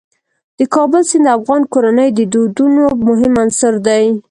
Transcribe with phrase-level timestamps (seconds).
[0.57, 4.05] د کابل سیند د افغان کورنیو د دودونو مهم عنصر دی.